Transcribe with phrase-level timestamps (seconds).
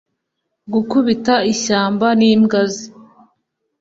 [0.73, 2.85] Gukubita ishyamba nimbwa ze